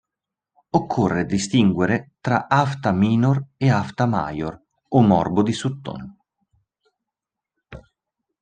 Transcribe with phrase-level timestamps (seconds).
[0.69, 6.15] Occorre distinguere tra afta minor e afta major o morbo di sutton.